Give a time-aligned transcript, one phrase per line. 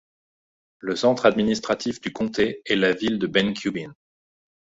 [0.79, 3.93] Le centre administratif du comté est la ville de Bencubbin.